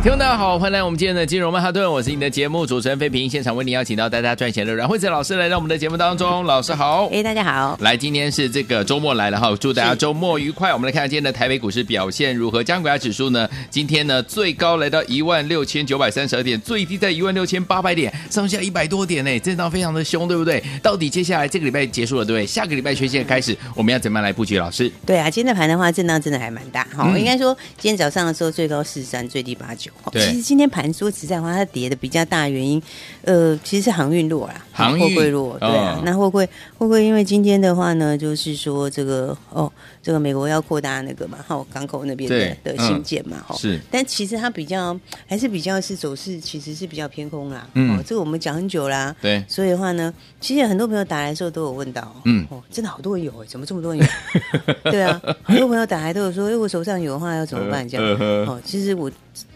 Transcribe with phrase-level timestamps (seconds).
[0.00, 10.72] 听众大家好，欢迎来我们今天的金融曼哈顿，我是你的节目主持人费平，现场为你邀请到带大家赚钱的阮慧子老师来到我们的节目当中，老师好，哎，大家好，来，今天是这个周末来了哈，祝大家周末愉快。
[10.72, 20.62] 我们来看看今天的台北股市表现如何，加权指数呢，今天呢最高来到一万六千九百三十二点，最低在一万六千八百点，上下一百多点呢，震荡非常的凶，对不对？
[20.80, 22.46] 到底接下来这个礼拜结束了，对不对？
[22.46, 24.56] 下个礼拜全线开始，我们要怎么样来布局？
[24.60, 30.68] 老师，对啊，今天的盘的话，震荡真的还蛮大哈，应该说今天早上的时候最高四三，最低八九，其实今天。
[30.68, 32.80] 盘说实在话，它跌的比较大原因，
[33.22, 35.96] 呃，其实是航运弱啦，航运货柜弱，对啊。
[35.96, 43.56] 哦、那货柜货柜因为今天的话呢，就是说这个哦，这个美国要扩大那个嘛，哈，港口那边的的新建嘛，哈、嗯。
[43.56, 43.80] 是。
[43.90, 44.94] 但其实它比较
[45.26, 47.66] 还是比较是走势，其实是比较偏空啦。
[47.72, 47.96] 嗯。
[47.96, 49.16] 哦，这个我们讲很久啦。
[49.22, 49.42] 对。
[49.48, 54.74] 所以的话呢，其实很多朋友打来的时候都有问到，嗯，哦，真的好多人有哎，怎么这么多人有？
[54.92, 57.88] 对啊，很多朋友打来都有说，哎，我手上有的话要怎么办？
[57.88, 58.18] 这样。
[58.46, 59.10] 哦，其实我。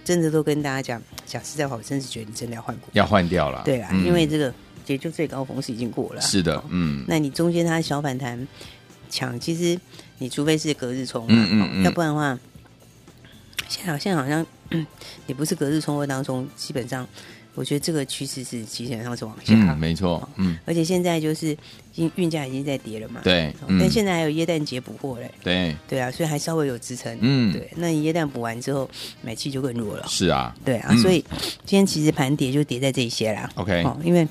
[0.05, 3.62] 真的都跟大家讲，讲实在话，我真是觉得你真的要换股，要换掉了。
[3.64, 4.52] 对啊，嗯、因为这个
[4.86, 6.20] 也就最高峰是已经过了。
[6.20, 7.05] 是的，嗯。
[7.06, 8.47] 那你中间它小反弹
[9.10, 9.78] 抢，其实
[10.19, 12.38] 你除非是隔日冲，嗯嗯嗯，要不然的话，
[13.69, 14.47] 现在现在好像
[15.27, 17.06] 也不是隔日冲或当中，基本上。
[17.55, 21.56] 我觉得这个趋势是基本上是往下，嗯，没错，嗯，而且现在就是
[21.97, 28.89] 运运价已经在跌了嘛，对，嗯、但现在还有耶诞节补货嘞，对，对啊，所以还稍微有支撑，嗯，对，那耶诞补完之后，
[29.20, 31.22] 买气就更弱了，是啊，对啊，嗯、所以
[31.67, 34.27] 今天其实盘跌就跌在这些啦，OK，哦，因为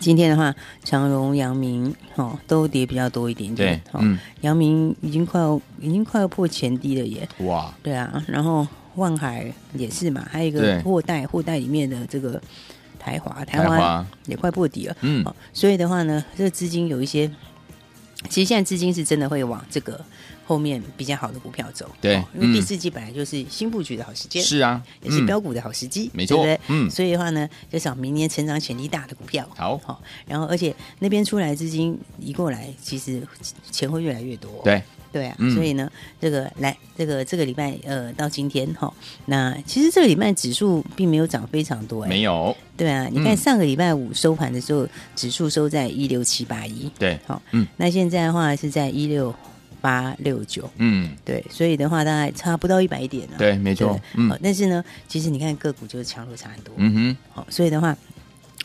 [0.00, 0.52] 今天的话，
[0.82, 8.66] 长荣、阳明哦都跌比较多一点点，对，嗯，阳明已经快要已经快要破前低了耶，哇，对啊，然后。
[8.96, 12.40] 万海也是嘛，还有一个货代，货代里面的这个
[12.98, 14.04] 台华，台华。
[14.26, 17.30] 也快破底了，嗯，所以的话呢，这个资金有一些，
[18.28, 20.04] 其实现在资金是真的会往这个
[20.46, 26.60] 后面比较好的股票走，对，因为第四季本来就是新布局的好时间，是啊，也是标股的好时机，没错，对不对？
[26.68, 33.20] 嗯，所以的话呢，就找明年成长潜力大的股票，好，好，然后而且那边出来资金移过来，其实
[33.70, 34.82] 钱会越来越多，对。
[35.12, 35.90] 对啊，嗯、所以呢，
[36.20, 38.92] 这个来这个这个礼拜呃到今天哈，
[39.24, 42.54] 那其实这个礼拜指数并没有涨非常多，没有。
[42.76, 49.34] 对啊，你看上个礼拜五收盘的时候，嗯、指数收在一六七八一，对，好，嗯，那现在的话是在一六
[49.86, 57.96] 八六九，嗯，对，所以的话大概差不到一百点了，对，没错，对嗯，但是呢，其实你看个股就是强弱差很多，嗯哼，好，所以的话。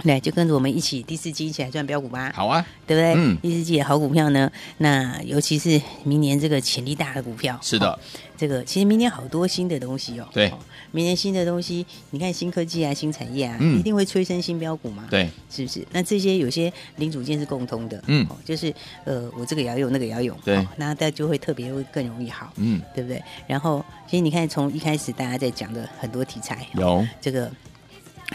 [0.06, 2.32] 来，就跟着我们一起第四季一起来赚标股吧。
[2.34, 3.14] 好啊，对不对？
[3.14, 7.60] 嗯，第四季的好股票呢，那尤其是明年这个潜力大的股票。
[7.62, 8.00] 是的，哦、
[8.42, 10.28] 这个其实明年好多新的东西哦。
[10.34, 10.58] 对、哦，
[10.90, 15.06] 明年新的东西，你看新科技啊、新产业啊，嗯、一定会催生新标股嘛。
[15.12, 15.86] 对，是不是？
[15.92, 18.04] 那这些有些零组件是共通的。
[18.08, 18.74] 嗯、哦，就是
[19.06, 20.36] 呃，我这个也要用，那个也要用。
[20.44, 22.52] 对，那大家就会特别会更容易好。
[22.56, 23.22] 嗯，对不对？
[23.46, 27.52] 然后，其实你看，从一开始大家在讲的很多题材，有、哦、这个。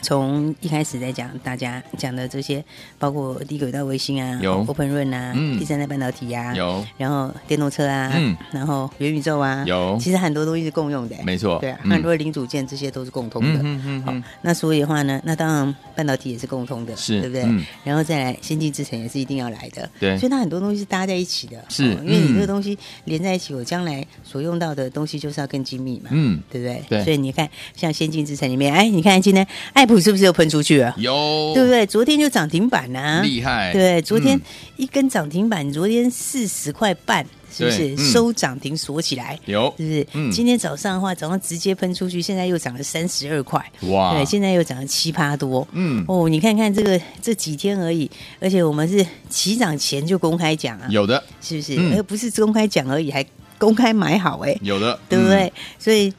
[0.03, 2.62] 从一开始在讲，大家讲的这些，
[2.99, 4.67] 包括低轨道卫星啊，有。
[4.67, 17.45] Open Run 啊，嗯、第三代半导体啊，有，然后电动车啊，嗯，然后元宇宙啊，有，其实很多东西是共用的，没错，对啊，很多零组件这些都是共通的，嗯嗯嗯，好，那所以的话呢，那当然半导体也是共通的，是，对不对？
[17.45, 26.83] 嗯、然后再来先进制程也是一定要来的，对，所以它很多东西是搭在一起的，是，因为你这个东西连在一起，我将来所用到的东西就是要更精密嘛，嗯，对不对？
[26.89, 29.47] 对，所以你看，像先进制程里面，哎，你看今天
[29.87, 30.79] 爱普是不是又喷出去？
[30.97, 31.87] 有，对不对？
[31.87, 33.73] 昨天就涨停板呐、啊，厉害。
[33.73, 34.39] 对，昨天
[34.77, 39.39] 一根涨停板，嗯、昨天四十块半，是不是、嗯、收涨停锁起来？
[39.45, 40.07] 有，是不是？
[40.15, 44.15] 嗯、今天早上的话，早上直接喷出去，现在又涨了三十二块，哇！
[44.17, 45.65] 对，现在又涨了七八多。
[45.71, 48.10] 嗯，哦，你看看这个这几天而已，
[48.41, 51.75] 而且我们是起涨前就公开讲啊，有的，是不是？
[51.75, 53.25] 而、嗯、不是公开讲而已，还
[53.57, 55.45] 公开买好哎，有的，对不对？
[55.45, 56.13] 嗯、所以。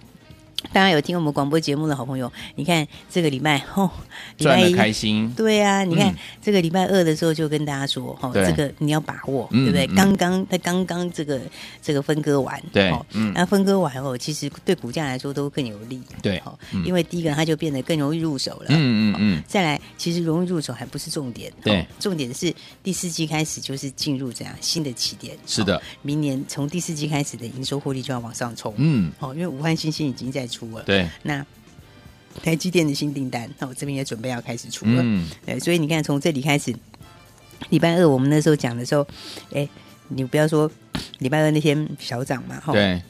[0.73, 3.89] 大家有听我们广播节目的好朋友，你看这个礼拜哦，
[4.37, 5.33] 礼拜一赚的开心。
[5.35, 9.85] 对啊，你看、嗯、这个礼拜二的时候就跟大家说，哦，这个你要把握，嗯、对不对？
[9.87, 11.39] 嗯、刚刚他刚刚这个
[11.81, 19.43] 这个分割完，对，哦，那、嗯、分割完后，其实对股价来说都更有利，对，哦，嗯、因为第一个它就变得更容易入手了，嗯嗯嗯。
[19.47, 22.53] 再来，其实容易入手还不是重点，对、哦，重点是
[22.83, 31.45] 第四季开始就是进入这样新的起点，是的，明年从第四季开始的营收获利就要往上冲，嗯，哦，因为武汉新星已经在出了，对，那。
[32.44, 35.01] 台积电的新订单，那我这边也准备要开始出了。
[35.04, 36.71] 嗯，对，所以你看，从这里开始，
[37.69, 39.07] 礼拜二我们那时候讲的时候，
[39.51, 39.68] 哎，
[40.09, 40.69] 你不要说
[41.18, 42.71] 礼拜二那天小涨嘛，哈。
[42.74, 43.01] 对。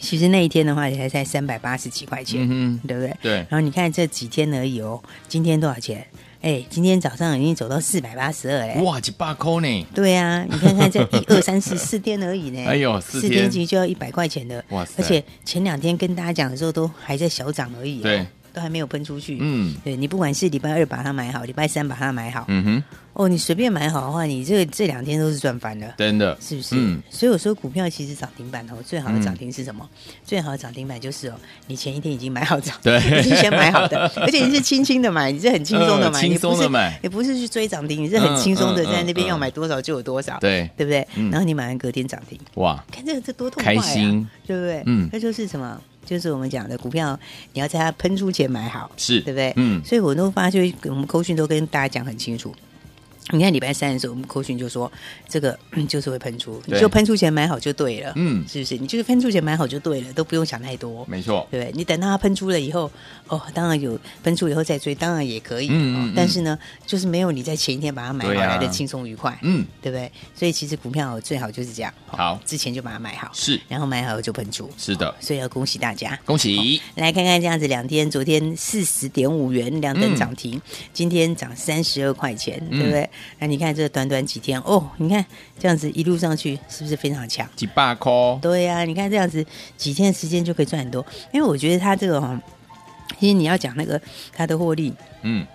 [0.00, 3.16] 其实那一天的话，也才才三百八十几块钱，嗯、对不对？
[3.22, 3.32] 对。
[3.48, 6.04] 然后你看这几天而已哦，今天多少钱？
[6.42, 8.74] 哎，今天早上已经走到四百八十二哎！
[8.82, 9.86] 哇，几百块呢？
[9.94, 12.58] 对啊，你看看这一二三四四天而已呢。
[12.66, 14.62] 哎呦，四天其实就要一百块钱的。
[14.70, 14.94] 哇塞！
[14.98, 19.38] 而且前两天跟大家讲的时候，都还在小涨而已，哦，对，都还没有喷出去。
[19.40, 22.84] 嗯，对你不管是礼拜二把它买好，礼拜三把它买好，嗯哼。
[23.14, 26.74] 哦，你随便买好的话，你这这两天都是赚翻了，真的，是不是？
[26.78, 29.86] 嗯，所以我说股票其实涨停板哦，最好的涨停是什么？
[30.06, 31.34] 嗯、最好的涨停板就是哦，
[31.66, 41.06] 你前一天已经买好涨，对， 已经先买好的， 而且你是轻轻的买，你是很轻松的买，轻松的买，也不是去追涨停，你是很轻松的在那边要买多少就有多少，对，对不对？
[41.30, 44.82] 然后你买完隔天涨停，哇，看这个这多痛快啊，开心，对不对？
[44.86, 45.78] 嗯，那就是什么？
[46.04, 47.18] 就是我们讲的股票，
[47.52, 49.52] 你要在它喷出前买好，是对不对？
[49.56, 52.54] 嗯，所以我都发觉我们扣讯都跟大家讲很清楚。
[53.30, 54.90] 你看礼拜三的时候，我们扣讯就说
[55.28, 55.58] 这个
[55.88, 58.76] 就是会喷出，你就喷出前买好就对了，嗯，是不是？
[58.76, 61.72] 你就是喷出前买好就对了，都不用想太多，没错，对不对？
[61.74, 62.90] 你等到它喷出了以后，
[63.28, 70.10] 哦，当然有喷出以后再追，当然也可以，嗯，嗯，但是呢，就是没有你在前一天把它买好来的轻松愉快，嗯，对不对？
[70.34, 76.82] 所以其实股票最好就是这样，好，之前就把它买好，是，然后买好就喷出，是的，所以要恭喜大家，恭喜！
[76.96, 80.60] 来看看这样子，两天，昨天四十点五元两等涨停，
[80.92, 83.08] 今天涨三十二块钱，对不对？
[83.38, 83.88] 那你看这。
[83.92, 85.22] 短短几天哦，你看
[85.58, 87.46] 这样子一路上去，是不是非常强？
[87.54, 88.10] 几百块？
[88.40, 89.44] 对呀、啊，你看这样子
[89.76, 91.04] 几天的时间就可以赚很多。
[91.30, 92.40] 因为我觉得它这个哈，
[93.20, 94.00] 其实你要讲那个
[94.32, 95.46] 它的获利，嗯。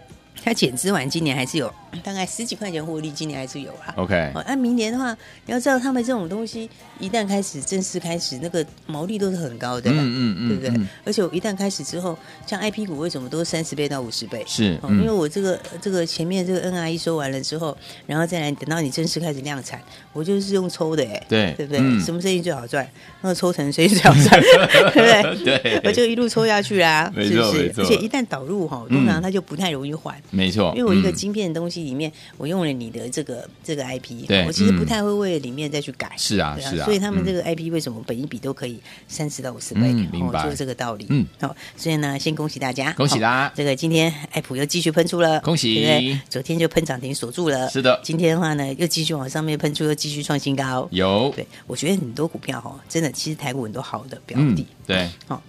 [0.44, 1.74] 它减资完，今年还是有
[2.04, 3.94] 大概十几块钱获利，今年还是有啊。
[3.95, 6.69] OK，哦，那明年的话，你要知道他们这种东西
[7.00, 10.69] 一旦开始正式开始，那个毛利都是很高的，嗯嗯嗯，对不对？
[10.75, 14.44] 嗯、而且我一旦开始之后，像 IP 股为什么都是三十倍到五十倍？
[14.48, 17.75] 是，嗯、因为我这个这个前面这个 NRE 收完了之后，
[18.06, 19.81] 然后再来等到你正式开始量产，
[20.13, 21.80] 我就是用抽的哎，对对不对？
[21.81, 22.88] 嗯、什么生意最好赚？
[23.22, 24.42] 那个抽成生意最好赚，
[24.94, 25.60] 对不对？
[25.80, 27.74] 对，我就一路抽下去啦，是不是？
[27.78, 30.16] 而且一旦导入哈，通常它就不太容易换。
[30.31, 36.12] 没错，因为我一个晶片的东西里面，我用了你的这个这个 IP，对，我其实不太会为了里面再去改。
[36.18, 39.94] 是啊，是啊，所以他们这个 IP 为什么本一笔都可以三十到五十倍？
[40.12, 41.06] 明白，就是这个道理。
[41.10, 43.51] 嗯，好，所以呢，先恭喜大家，恭喜啦！
[43.56, 45.75] 这个今天爱普又继续喷出了，恭喜！
[45.75, 46.22] 对不对？
[46.30, 48.00] 昨天就喷涨停锁住了，是的。
[48.04, 50.88] 今天的话呢，又继续往上面喷出，又继续创新高。
[50.92, 55.42] 有，对，我觉得很多股票哈，真的，其实台股很多好的标的，对，好。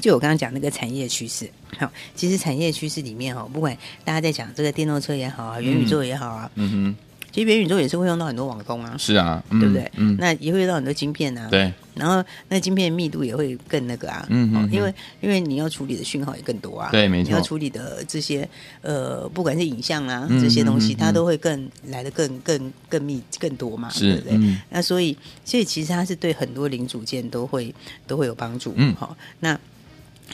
[0.00, 6.96] 就我刚刚讲那个产业趋势，好，其实产业趋势里面哈，不管大家在讲这个电动车也好啊，元宇宙也好啊，嗯哼，
[7.32, 9.90] 其实元宇宙也是会用到很多网通啊，是啊，对不对？
[9.96, 18.48] 嗯，那也会用到很多晶片啊，对，然后那晶片密度也会更那个啊，嗯，因为因为你要处理的讯号也更多啊，对，没错，你要处理的这些
[18.80, 24.56] 呃，不管是影像啊这些东西，它都会更来的更更更密更多嘛，对不对？
[24.70, 25.14] 那所以
[25.44, 27.74] 所以其实它是对很多零组件都会
[28.06, 29.58] 都会有帮助，嗯，好，那。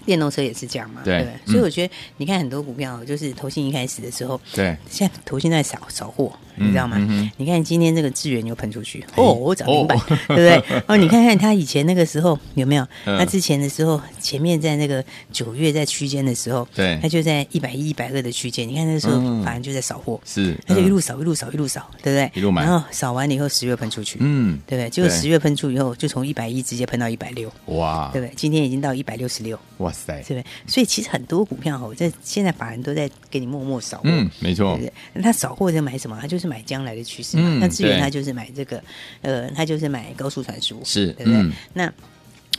[0.05, 6.97] 电动车也是这样嘛，对，对，所以我觉得你看很多股票，就是投信一开始的时候，对，现在投信在扫扫货，你知道吗？
[6.99, 10.81] 嗯、你看今天这个智源又喷出去，哦，我涨停板， 对不对？
[10.87, 12.87] 哦，你看看他以前那个时候有没有？
[13.05, 18.69] 他之前的时候，前面在那个九月在区间的时候，对，他就在一百一、一百二的区间。
[18.69, 22.41] 你看那时候反正就在扫货，是，他就一路扫、一路扫、一路扫，对不对？
[22.41, 24.91] 一路买，然后扫完了以后，十月喷出去，嗯，对不对？
[24.91, 28.33] 结果十月喷出以后，就从一百一直接喷到一百六，哇，对不对？
[28.37, 30.47] 今天已经到一百六十六，哇塞，对不对？
[30.67, 34.93] 所以其实很多股票哈，在现在法人都在给你默默扫货，嗯，没错，对不对？
[35.15, 36.19] 那他扫货在买什么？
[36.21, 37.59] 他就是买将来的趋势嘛。
[37.61, 38.83] 那资源他就是买这个，
[39.23, 41.51] 呃，他就是买高速传输，是，对不对？
[41.75, 41.93] 那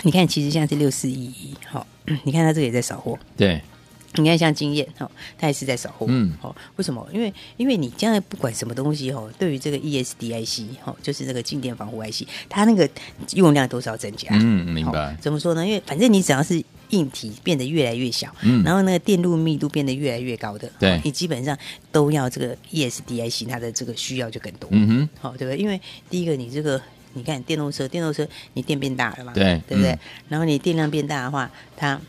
[0.04, 1.86] 你看，其实现在是六四一一，好，
[2.24, 3.62] 你看他这个也在扫货，对。
[4.14, 7.08] 你看像经验哈，他也是在扫货，嗯，好，为什么？
[7.14, 12.90] 因为因为你将来不管什么东西哈，对于这个 ESDIC 哈，就是这个静电防护 IC，它那个
[13.34, 15.16] 用量都是要增加，嗯，明白？
[15.22, 15.68] 怎么说呢？
[15.68, 16.64] 因为反正你只要是。
[16.89, 21.58] 硬体变得越来越小，嗯，然后那个电路密度变得越来越高的，对，你基本上
[21.91, 25.58] 都要这个 ESDIC，它的这个需要就更多，嗯哼，好，对不对？
[25.58, 25.79] 因为
[26.10, 26.82] 第一个，你这个
[27.13, 29.98] 你看电动车，电动车你电变大了嘛，对，对不对？
[30.29, 32.00] 然后你电量变大的话，它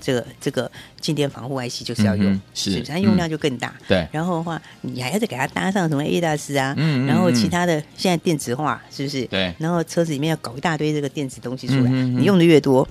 [0.00, 4.08] 这个这个静电防护 IC 就是要用，是，它用量就更大，对。
[4.10, 9.24] 然后的话，你还要再给它搭上什么 ADAS 啊，嗯，然后其他的现在电子化是不是？
[9.26, 9.54] 对。
[9.58, 12.88] 然后车子里面要搞一大堆这个电子东西出来，你用的越多。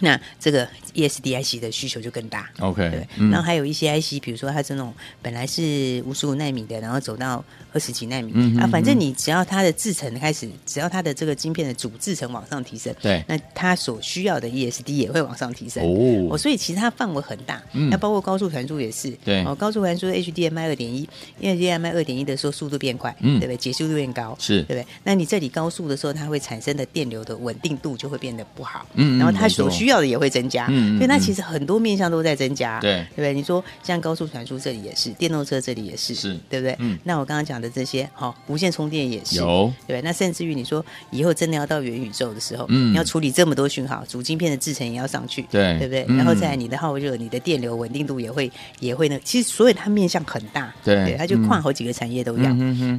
[0.00, 2.48] 那这个 ESD IC 的需求就更大。
[2.60, 3.06] OK，对。
[3.30, 15.82] 然后还有一些 IC，比如说它这种本来是五十五纳米的，然后走到二十几纳米，嗯、啊，反正你只要它的制程开始，只要它的这个晶片的主制程往上提升，对，那它所需要的 ESD 也会往上提升。
[15.84, 17.62] 哦，哦，所以其实它范围很大。
[17.72, 19.10] 嗯，那包括高速传输也是。
[19.24, 23.56] 对，哦，高速传输 HDMI 二点一，因为 HDMI 二点一的时候速度变快，嗯，对不对？
[23.56, 24.86] 解析度变高，是对不对？
[25.04, 28.86] 那你这里高速的时候，它会产生的电流的稳定度就会变得不好。
[28.94, 30.66] 嗯，然后它所需要的也会增加。
[30.68, 33.34] 嗯，所以那其实很多面向都在增加，对，对不对？
[33.34, 36.38] 你说像高速传输这里也是，电动车这里也是，是。
[36.48, 36.76] 对不对？
[36.78, 46.16] 嗯，那我刚刚讲的这些，好，无线充电也是，有，对，那甚至于你说以后真的要到元宇宙的时候，嗯，你要处理这么多讯号，主晶片的制程也要上去，对，对不对？
[46.16, 48.50] 然后再来你的耗热、你的电流稳定度也会
[48.80, 52.54] 也会呢，其实所以它面向很大，对，它就跨好几个产业都要，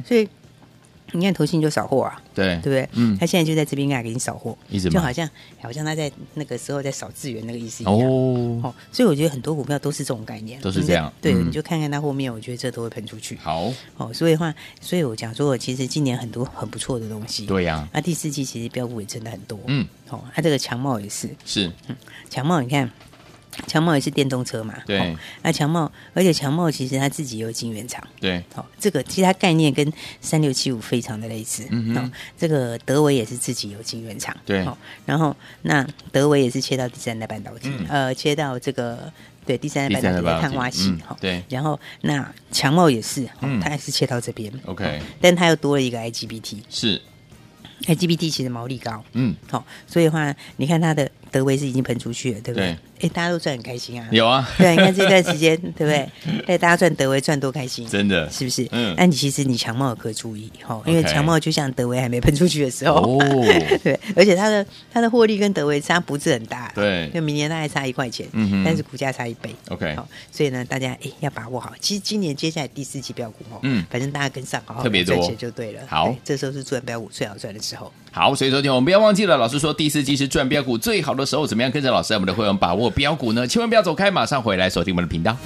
[0.06, 0.28] 所以。
[1.12, 2.88] 你看投信就扫货啊，对对不对？
[2.92, 4.56] 嗯，他现在就在这边给你扫货，
[4.90, 5.28] 就好像
[5.60, 8.74] 好像他在那个时候在扫资源那个意思一样哦，哦。
[8.92, 11.12] 所以我觉得很多股票都是这种概念，都是这样。
[11.20, 13.36] 对，你就看看它后面，我觉得这都会喷出去。
[13.36, 17.46] 好，哦，所以的话，所以我讲说，其实今年很多很不错的东西。
[17.46, 19.58] 对呀，那第四季其实标股也真的很多。
[19.66, 21.96] 嗯，哦，它这个强茂也是，是，嗯，
[22.28, 22.90] 强茂你看。
[23.66, 24.74] 强茂也是电动车嘛？
[24.86, 24.98] 对。
[24.98, 28.02] 哦、那强茂，而且强茂其实他自己有晶圆厂。
[28.20, 28.42] 对。
[28.54, 31.66] 好、哦，这个其实它概念跟三六七五非常的类似。
[31.70, 34.36] 嗯哼、哦、这个德维也是自己有晶圆厂。
[34.46, 34.76] 对、哦。
[35.04, 39.12] 然后那德维也是切到第三代半导体，嗯、呃，切到这个
[39.44, 40.98] 对第三代半导体的碳化矽。
[41.04, 41.18] 好、嗯。
[41.20, 41.44] 对。
[41.48, 44.52] 然后那强茂也是，嗯，它还是切到这边。
[44.64, 45.04] OK、哦。
[45.20, 46.62] 但它又多了一个 IGBT。
[46.70, 47.00] 是。
[47.86, 49.04] IGBT 其实毛利高。
[49.12, 49.34] 嗯。
[49.48, 52.66] 好、哦，所以的话，你看它的德威是已经喷出去了，对不对？
[52.68, 52.78] 对。
[53.00, 54.08] 哎，大家都赚很开心啊！
[54.10, 56.08] 有啊，对，你看这段时间，对不对？
[56.48, 58.28] 哎，大家赚德威赚多开心，真的。
[58.28, 58.66] 是不是？
[58.72, 63.18] 嗯，那你其实你强茂可注意哈，因为强茂就像德威还没喷出去的时候，哦，
[63.84, 83.46] 对，而且它的它的获利跟德威差不是很大，对，就明年大概差一块钱，嗯哼，但是股价差一倍，OK，好，所以呢，大家哎要把握好，其实今年接下来第四季标股哦，嗯，反正大家跟上，好好赚钱就对了，好，这时候是赚标股最好赚的时候，好，所以昨天我们不要忘记了，老师说第四季是赚标股最好的时候，怎么样跟着老师我们的会员把握标股呢？
[83.46, 83.68] 千万。
[83.68, 85.36] 不要走开，马上回来锁定我们的频道。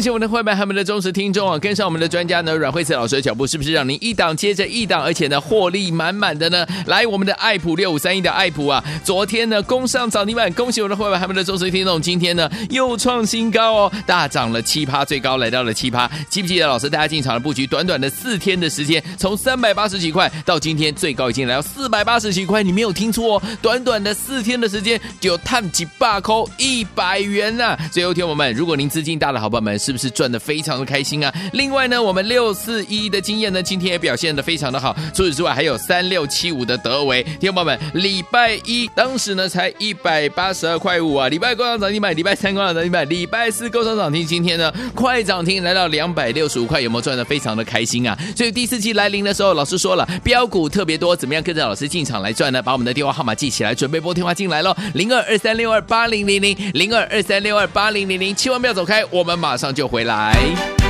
[0.00, 6.66] 恭喜我们的会员，他们的忠实听众啊，跟上我们的专家呢，阮慧慈老师的脚步，是不是让您一档接着一档，而且呢，获利满满的呢？
[6.86, 16.10] 来，我们的爱普六五三一的爱普啊，昨天呢攻上涨停板，恭喜我们的会员，他们的忠实听众，今天呢又创新高哦，大涨了七趴，最高来到了七趴。
[16.30, 27.78] 记不记得老师大家进场的布局，短短的四天的时间，从三百八十几块到今天最高已经来到四百八十几块，你没有听错哦，短短的四天的时间就探几把扣一百元呐、啊！
[27.92, 29.78] 最后天我们，如果您资金大的好朋友们。
[29.80, 31.34] 是是不是赚的非常的开心啊？
[31.52, 34.94] 另外呢，我们六四一的经验呢，今天也表现的非常的好。
[35.12, 48.16] 除此之外，还有三六七五的德维，听众朋友们，礼拜一当时呢才一百八十二块五啊，礼拜二涨停板，礼拜三涨停板，礼拜四攻上涨停，今天呢快涨停来到两百六十五块，有没有赚的非常的开心啊？
[48.36, 52.62] 所以第四季来临的时候，老师说了，标股特别多，怎么样跟着老师进场来赚呢？
[52.62, 59.70] 把我们的电话号码记起来，准备拨电话进来喽，零二二三六二八零零零，零二二三六二八零零零，千万不要走开，我们马上。
[59.72, 60.89] 就就回来。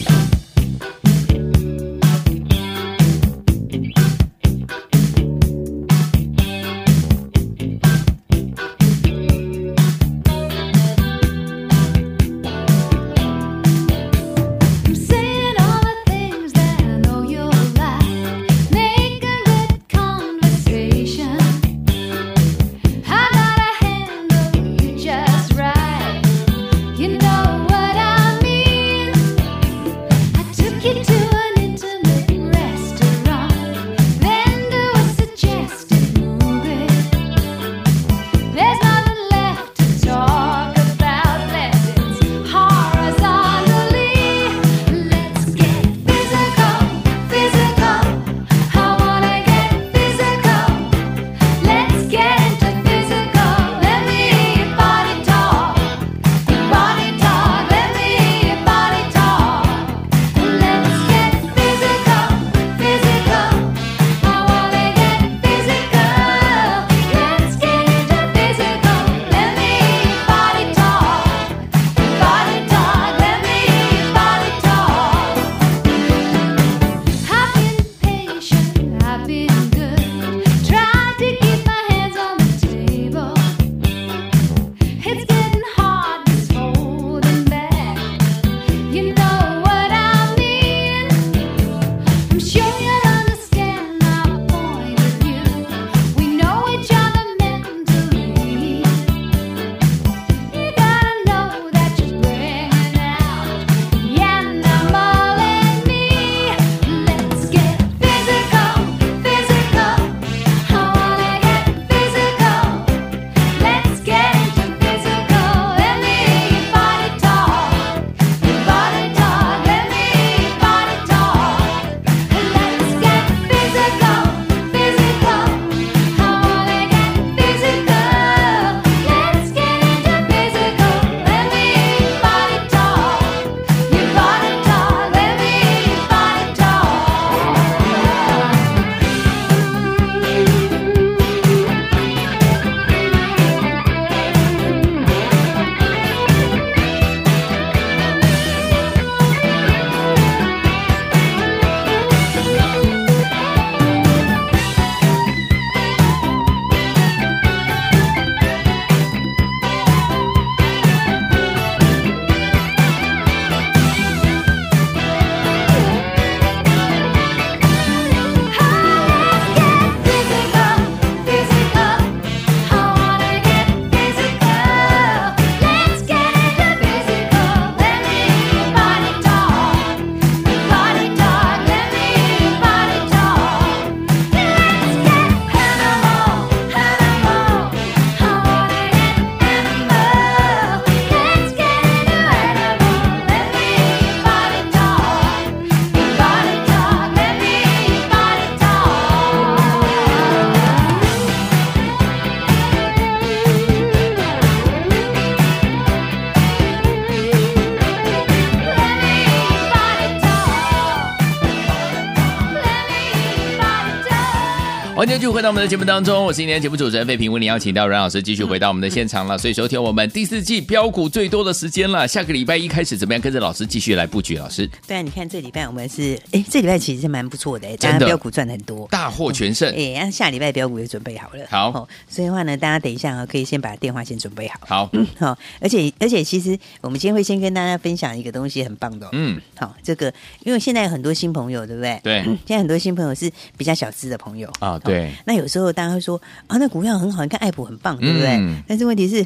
[215.21, 219.37] 续回到我们的节目当中，我是今天的节目主持人费平，为您邀请到阮老师继续回到我们的现场了。
[219.37, 224.35] 所以收听我们第四季标股最多的时间了，下个礼拜一开始怎么样跟着老师继续来布局？
[224.37, 229.71] 老师，对啊，你看这礼拜我们是，哎，这礼拜其实是蛮不错的，大家标股赚很多，大获全胜。
[229.75, 240.11] 哎，那下礼拜标股也准备好了，好，所以的话呢，大家等一下啊，可以先把电话先准备好，好，好，而且而且其实我们今天会先跟大家分享一个东西，很棒的，嗯，好，这个
[240.43, 241.99] 因为现在有很多新朋友，对不对？
[242.03, 244.49] 对，现在很多新朋友是比较小资的朋友。
[244.59, 245.71] 啊，对，那有时候。
[245.71, 248.27] 大家会说啊，那股票很好，你看爱普很棒，对不对？
[248.31, 249.23] 嗯、但是问题是，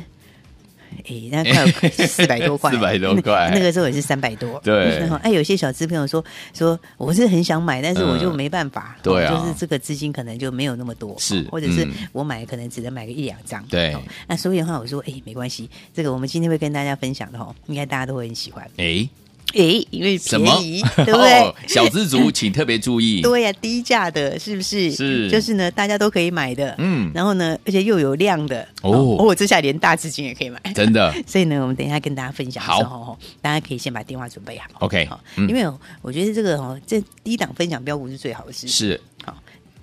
[1.08, 1.44] 哎，那
[1.74, 4.62] 快四百多块，四百多块，那个时候也是三百多。
[4.64, 13.66] 对，然后哎，有些小资朋友说说，我是很想买，但是我就没办法，嗯、对、啊，就是这个资金可能就没有那么多，是，或者是我买可能只能买个一两张。
[13.68, 13.96] 对，
[14.28, 18.70] 那所以的话，我说哎，没关系，这个我们今天会跟大家分享的哈，应该大家都会很喜欢。
[18.78, 19.10] 哎。
[19.56, 21.42] 哎，因为便宜，对不对？
[21.42, 23.22] 哦、小资族请特别注意。
[23.24, 24.92] 对呀、啊，低价的，是不是？
[24.92, 26.76] 是，就是呢，大家都可以买的。
[26.78, 28.68] 嗯，然后呢，而且又有量的。
[28.82, 31.14] 哦，哦，这下连大资金也可以买，真的。
[31.26, 34.66] 所以呢，我们等一下跟大家分享的时候，好大家可以先把电话准备好。
[34.80, 35.66] OK，好，因为
[36.02, 38.68] 我觉得这个哦，这低档分享标股是最好的事。
[38.68, 39.00] 是。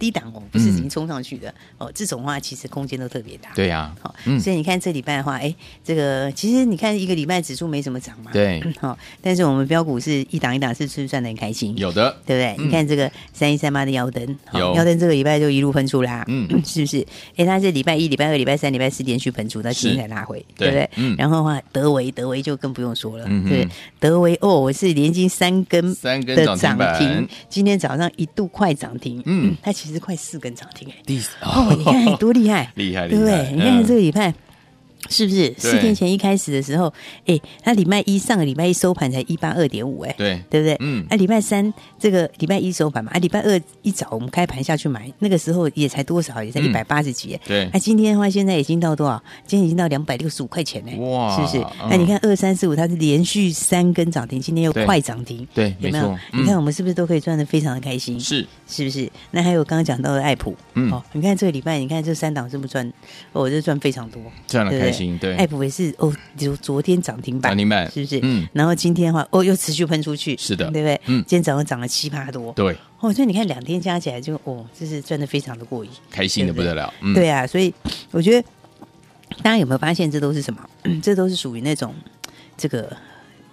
[0.03, 3.51] 低档哦，不是已经冲上去的、嗯、哦，这种的话其实空间都特别大。
[3.55, 8.33] 对呀、啊，好、哦，所以你看这礼拜的话，哎，这个其实你看一个礼拜指数没怎么涨嘛。
[8.33, 11.77] 对，好、哦，但是我们标股是一档一档，是不是赚的很开心？
[11.77, 12.57] 有的，对不对？
[12.59, 17.07] 嗯、你看这个三一三八的耀登，有耀登这个礼拜就一路喷出啦，嗯，是不是？
[17.37, 20.91] 哎，它是礼拜一、礼拜二、礼拜三、礼拜四连续喷出，它今天才拉回，对不对？
[20.97, 21.15] 嗯。
[21.17, 23.69] 然后的话，德维德维就更不用说了，嗯、对，
[24.01, 30.69] 德维哦，我是连续三根三根的涨停，今天早上一度快涨停，嗯，它其实快四根涨。
[31.07, 33.53] 第哦，你看多厉害， 厉害，对不对？
[33.53, 34.33] 你看这个礼拜。
[35.11, 36.93] 是不是四天前一开始的时候，
[37.27, 40.77] 哎，那礼拜一上个礼拜一收盘才一八二点五，哎，对，对不对？
[40.81, 47.69] 嗯，那礼拜三这个礼拜一收盘嘛，啊，礼拜二一早我们开盘下去买，那个时候也才多少，也才一百八十几，对。
[47.73, 49.23] 那今天的话，现在已经到多少？
[49.47, 51.67] 今天已经到两百六十五块钱呢，哇，是不是？
[51.91, 56.17] 那你看二三四五，它是连续三根涨停，今天又快涨停，对，有没有？
[56.33, 58.19] 你看我们是不是都可以赚的非常的开心？
[58.21, 59.11] 是，是不是？
[59.33, 62.93] 那还有刚刚讲到的爱普，嗯，哦，你看这个礼拜，你看这三档是不是赚？
[63.33, 65.83] 哦，这赚非常多，赚得开心，对，爱普也是。
[65.83, 68.21] 是哦，就昨天涨停板，涨停板是不是？
[68.23, 71.01] 嗯，然后今天的话，哦，又持续喷出去，是的，对不对？
[71.07, 72.77] 嗯，今天早上涨了七八多，对。
[73.01, 76.95] 哦，所以你看两天加起来就哦，就是赚的非常的过瘾，开心的不得了。
[77.15, 77.75] 对啊，所以
[78.13, 78.49] 我觉得
[79.43, 80.61] 大家有没有发现，这都是什么？
[81.03, 81.93] 这都是属于那种
[82.57, 82.97] 这个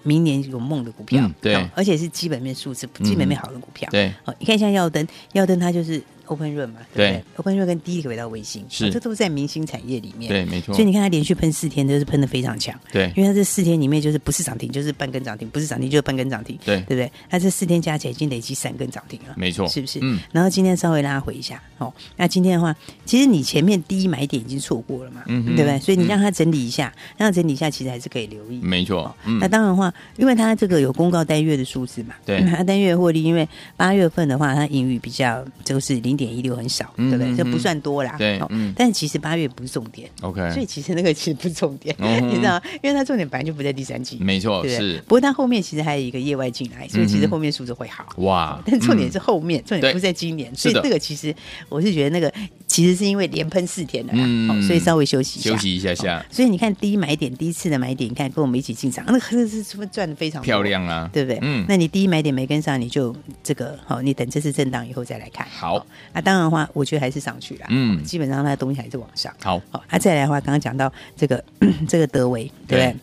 [0.03, 3.89] 明年有梦的股票，对，而且是基本面数字、基本面好的股票。
[3.89, 6.03] 对，哦，你看像耀登，耀登它就是。
[6.29, 10.73] Open Run 嘛，对，Open Run 跟第一个回到微星是，这都在明星产业里面，对，没错。
[10.73, 17.11] 所以你看它连续喷四天，都是喷的非常强，对，因为它这四天里面就是不是涨停就是半根涨停，不是涨停就是半根涨停，对，对不对？
[17.29, 19.99] 它这四天加起来已经累积三根涨停了，没错，是不是？
[20.01, 20.19] 嗯。
[20.31, 25.79] 然后今天稍微拉回一下，哦，那今天的话，其实你前面第一买点已经错过了嘛，嗯，对不对？
[25.79, 29.15] 所以你让它整理一下，让它整理一下，其实还是可以留意，没错。
[29.39, 36.93] 那当然的话，因为它这个有公告单月的数字嘛，对，它单月获利，因为八月份的话，它盈余比较就是零点一六，很少。
[36.97, 37.35] 对不对？
[37.35, 38.15] 这不算多啦。
[38.17, 38.39] 对，
[38.75, 40.09] 但其实八月不是重点。
[40.21, 40.51] OK。
[40.51, 41.95] 所以其实那个其实不是重点，
[42.29, 44.17] 你知道因为它重点本来就不在第三季。
[44.19, 44.97] 没错，是。
[45.07, 48.05] 不过它后面其实还有一个业外进来，所以其实后面数字会好。
[48.17, 48.61] 哇！
[48.67, 50.53] 但重点是后面，重点不是在今年。
[50.55, 51.33] 所以这个其实
[51.69, 52.31] 我是觉得那个
[52.67, 54.13] 其实是因为连喷四天了，
[54.61, 55.49] 所以稍微休息一下。
[55.51, 56.25] 休息一下下。
[56.29, 61.09] 所以你看第一买点，第一次的买点，你看跟我们一起进场，那个是是不是赚的非常漂亮啊？
[61.13, 61.39] 对不对？
[61.41, 61.65] 嗯。
[61.69, 65.47] 那你第一买点没跟上，你就这个好，你等这次震荡以后再来看。
[65.49, 65.85] 好。
[66.11, 67.19] 那当然的话，我觉得还是。
[67.19, 69.29] 上去了，嗯，基本上它的东西还是往上。
[69.43, 71.43] 好，好，那再来的话，刚刚讲到这个
[71.85, 72.95] 这个德维，对不对？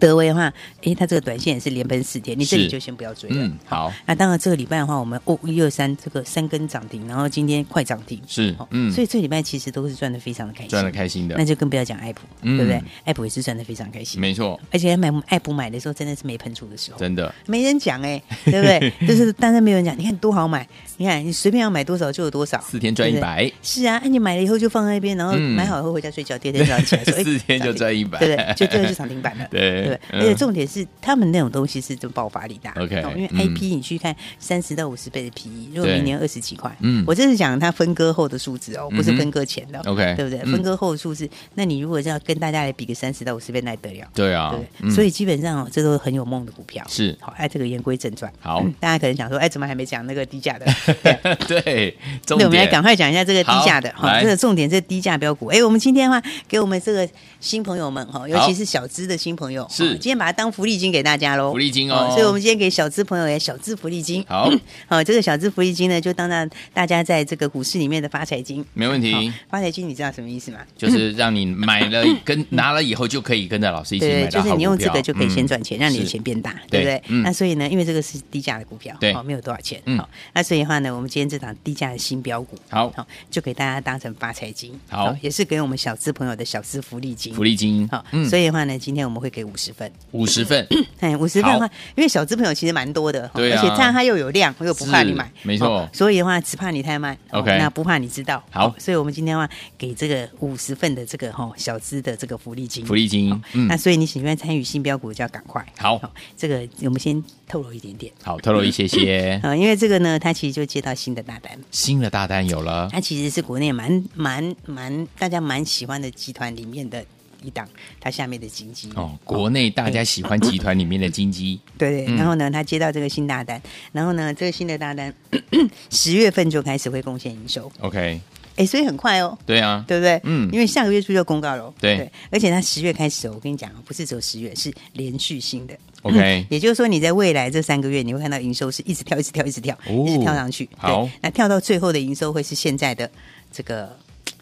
[0.00, 3.36] 德威的话，哎，它这个短线也是连喷四天，你这里就先不要追了。
[3.38, 3.92] 嗯，好。
[4.06, 11.36] 那当然，这个礼拜的话，我们哦一二三这个三根涨停，然后今天快涨停，是，嗯，所以这礼拜其实都是赚的非常的开心，赚的开心的。
[11.38, 12.82] 那就更不要讲爱普，对不对？
[13.04, 14.60] 爱普也是赚的非常开心，没错。
[14.72, 18.92] 而且买爱普买的时候，真的是没喷出的时候，真的没人讲哎， 对不对？
[19.06, 23.50] 就是当然没有人讲，你看多好买，你看你随便要买多少就有多少，四天赚一百。
[23.62, 28.54] 是啊，那你买了以后就放在那边，然后买好以后回家睡觉，第二天早上起来说，哎， 四天就赚一百，对不对？
[28.54, 30.00] 就真的是涨停板了， 对对。
[30.12, 30.66] 而且重点。
[30.66, 40.40] 是他们那种东西是就爆发力大，OK，因为 A P 你去看三十到五十倍的 P E，如果明年二十几块，嗯，我这是讲它分割后的数字哦，不是分割前的，OK，对不对？
[40.50, 47.16] 分割后的数字，那你如果要跟大家来比个三十到五十倍，那得了，对啊，对，所以基本上哦，这都是很有梦的股票，是。
[47.20, 50.66] 好，哎，这个言归正传，好，大家可能想说，哎，怎么还没讲那个低价的？
[51.46, 55.46] 对，那我们来赶快讲一下这个低价的，哈，这个重点是低价标股。
[55.46, 57.08] 哎，我们今天的话，给我们这个
[57.38, 62.08] 新朋友们哈，尤其是小资的新朋友，友，是今天把它当福利金给大家喽，福利金哦。
[62.10, 64.24] 所以我们今天给小资朋友也小资福利金。
[64.28, 64.50] 好，
[64.86, 68.64] 好， 这个小资福利金呢，就当让大家在这个股市里面的发财金。
[68.74, 69.32] 没问题。
[69.48, 70.58] 发财金你知道什么意思吗？
[70.76, 74.12] 就是让你买了跟拿了以后就可以跟着老师一起买。
[74.12, 77.02] 对，就是你用这个就可以先赚钱，让你的钱变大，对不对？
[77.22, 79.80] 那所以呢，因为这个是低价的股票，对，没有多少钱。
[79.96, 84.78] 好，那所以的话呢，我们今天这档低价的新标股，好，好，就给大家当成发财金。
[84.88, 87.34] 好，也是给我们小资朋友的小资福利金。
[87.34, 87.88] 福利金。
[87.88, 89.90] 好，所以的话呢，今天我们会给五十份。
[90.12, 90.66] 五十份。
[91.00, 95.88] 哎，五十份的话，因为小资朋友其实蛮多的，对，而且这样它又有量，我又不怕你买，没错。
[95.92, 97.16] 所以的话，只怕你太慢。
[97.30, 98.42] OK，那不怕你知道。
[98.50, 102.84] 好，所以我们今天的话给这个五十份的这个哈小资的这个福利金。
[102.84, 103.30] 福利金。
[103.52, 103.66] 嗯。
[103.68, 105.64] 那所以你喜欢参与新标股就要赶快。
[105.78, 106.00] 好，
[106.36, 108.12] 这个我们先透露一点点。
[108.22, 109.40] 好，透露一些些。
[109.44, 111.58] 啊，因为这个呢，它其实就接到新的大单。
[111.70, 112.88] 新的大单有了。
[112.90, 117.04] 它其实是国内蛮蛮蛮大家蛮喜欢的集团里面的。
[117.46, 117.68] 一档，
[118.00, 122.16] 它下面的金鸡哦，国内大家喜欢集团里面的金鸡，对对。
[122.16, 125.14] 然后呢，他接到这个新大单，然后呢，这个新的大单
[125.90, 127.70] 十月份就开始会贡献营收。
[127.80, 128.20] OK，
[128.56, 129.38] 哎，所以很快哦。
[129.46, 130.20] 对啊，对不对？
[130.24, 131.72] 嗯，因为下个月初就公告了。
[131.80, 135.74] 对，而且它十月开始，我跟你讲，不是只有十月，是连续性的。
[136.02, 140.68] OK，也就是说，你在未来这三个月，你会看到营收是一直跳，一直跳，一直跳，一直跳上去。
[140.76, 143.08] 好，那跳到最后的营收会是现在的
[143.52, 143.96] 这个。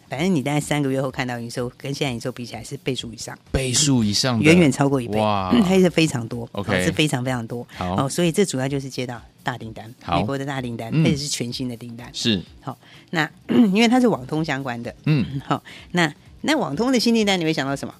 [0.09, 7.65] 反正你大概三个月后看到营收，跟现在营收比起来是倍数以上，倍数以上，远远超过一倍，哇， 还是非常多，OK，是非常非常多。
[7.75, 12.09] 好，所以这主要就是接到大订单，美国的大订单，而且是全新的订单。
[12.13, 12.77] 是，好，
[13.09, 17.93] 那 因为它是网通相关的，嗯，好，那那网通的新订单，你会想到什么？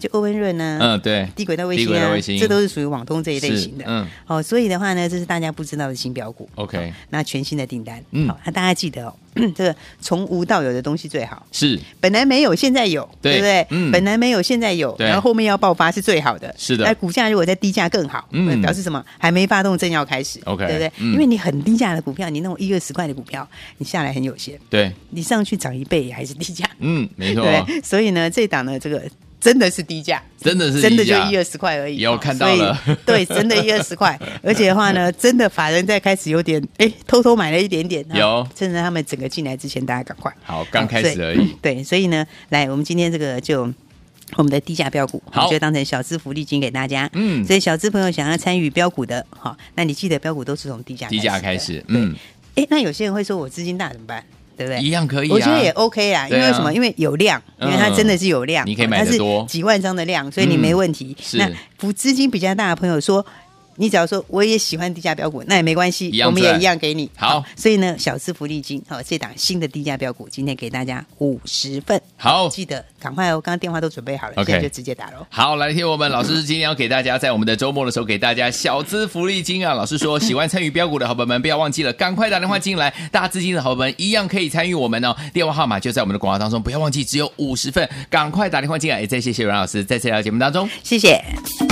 [0.00, 0.78] 就欧文润呢？
[0.80, 3.84] 嗯，对，低轨道卫星啊，这都是属于网通这一类型的。
[3.86, 6.48] 嗯，好，所以的话呢，这是大家不知道的新标股。
[6.54, 9.14] OK，那全新的订单，嗯，好，那大家记得哦，
[9.54, 11.46] 这个从无到有的东西最好。
[11.52, 13.66] 是，本来没有，现在有，对不对？
[13.68, 16.54] 嗯，本来没有，现在有，然后后面要爆发是最好的。
[16.56, 19.04] 是的，那股价如果在低价更好，嗯，表示什么？
[19.18, 20.40] 还没发动，正要开始。
[20.44, 20.92] OK，对不对？
[21.12, 24.58] 因为你很低价的股票，你那种一二十块的股票，你下来很有限。
[24.70, 26.64] 对，你上去涨一倍也还是低价。
[26.78, 27.44] 嗯，没错。
[27.44, 29.02] 对，所以呢，这档呢，这个。
[29.40, 31.96] 真的是低价，真的是真的就一二十块而已。
[31.96, 38.04] 有看到了， 对，真的一二十块，而且的话呢， 真的法人在开始有点哎，偷偷买了一点点。
[38.12, 40.30] 有，趁着他们整个进来之前，大家赶快。
[40.42, 41.56] 好，刚开始而已。
[41.62, 43.62] 对，所以呢，来，我们今天这个就
[44.36, 47.08] 我们的低价标股，好，就当成小资福利金给大家。
[47.14, 51.82] 嗯，所以小资朋友想要参与标股的，好，那你记得标股都是从低价低价开始。
[51.88, 52.14] 嗯，
[52.56, 54.22] 哎，那有些人会说我资金大怎么办？
[54.60, 54.82] 对不对？
[54.82, 56.28] 一样可以，我觉得也 OK 啦。
[56.28, 56.72] 因为什么？
[56.74, 61.16] 因为有量，因为它真的是有量，你可以买得多，几万张的量，所以你没问题。
[61.34, 63.24] 那不资金比较大的朋友说。
[63.76, 67.10] 你只要说我也喜欢低价标股，那也没关系，我们也一样给你。
[67.16, 72.00] 好，所以呢，小资福利金，好，这档新的低价标股，今天给大家五十份。
[72.16, 75.26] 好，记得赶快哦，刚刚电话都准备好了现在就直接打喽。
[75.30, 79.72] 好，来听我们老师今天要给大家在我们的周末的时候给大家小资福利金啊。
[79.72, 82.92] 老师说，喜欢参与标股的好朋友们不要忘记了，赶快打电话进来。
[83.10, 89.00] 大资金的好朋友们一样可以参与我们哦，电话号码就在我们的广告当中，不要忘记，只有五十份，赶快打电话进来。
[89.00, 91.69] 也再谢谢阮老师在这条节目当中，谢谢。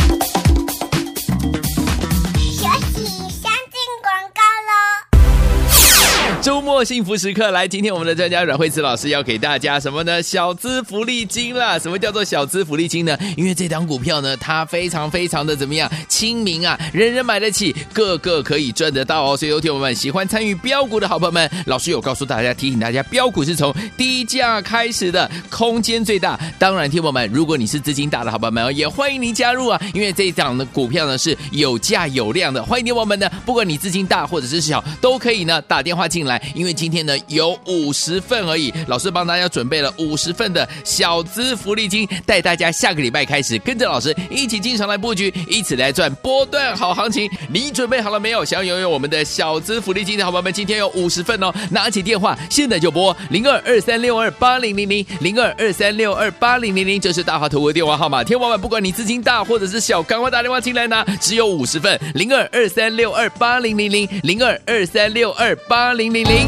[6.69, 10.23] 末幸福时刻，来，今天我们的专家阮慧慈老师要给大家什么呢？
[10.23, 11.79] 小资福利金啦！
[11.79, 13.17] 什么叫做小资福利金呢？
[13.39, 15.91] 因为这档股票呢，它非常非常的怎么样？
[16.09, 19.35] 亲民啊，人人买得起，个个可以赚得到哦。
[19.35, 26.39] 所以，有听友们喜欢参与标股的好朋友们，老师有告诉大家，提醒大家，标股是从低价开始的，空间最大。
[26.59, 29.81] 当然，听友们，如果你是资金大的好朋友们，也欢迎您加入啊！
[29.95, 36.39] 因为这一档的股票呢是有价有量的，欢迎听友们呢，不管你资金大或者是小，都可以呢打电话进来。
[36.59, 47.31] 因为今天呢有五十份而已，老师帮大家准备了五十份的小资福利金，带大家下个礼拜开始跟着老师一起进场来布局，一起来赚波段好行情。
[47.49, 48.45] 你准备好了没有？
[48.45, 51.55] 想要拥有我们的小资福利金的好朋友们，今天有五十份哦！
[51.71, 58.25] 拿起电话，现在就拨零二二三六二八零零零零二二三六二八零零零，这是大华投顾的电话号码。
[58.25, 66.48] 天王们，不管你资金大或者是小，赶快打电话进来拿，只有五十份，零二二三六二八零零零零二二三六二八零零零。